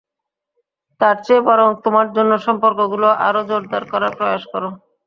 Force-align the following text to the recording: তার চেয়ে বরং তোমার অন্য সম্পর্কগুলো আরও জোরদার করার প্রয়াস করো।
তার 1.01 1.15
চেয়ে 1.25 1.45
বরং 1.49 1.69
তোমার 1.83 2.05
অন্য 2.13 2.33
সম্পর্কগুলো 2.47 3.07
আরও 3.27 3.41
জোরদার 3.49 3.83
করার 3.91 4.13
প্রয়াস 4.17 4.43
করো। 4.53 4.69